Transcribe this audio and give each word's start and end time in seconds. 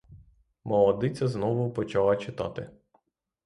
Молодиця 0.63 1.27
знову 1.27 1.71
почала 1.73 2.15
читати. 2.15 2.69